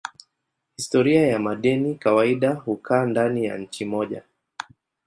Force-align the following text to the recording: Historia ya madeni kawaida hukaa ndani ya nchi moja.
Historia 0.77 1.27
ya 1.27 1.39
madeni 1.39 1.95
kawaida 1.95 2.53
hukaa 2.53 3.05
ndani 3.05 3.45
ya 3.45 3.57
nchi 3.57 3.85
moja. 3.85 4.23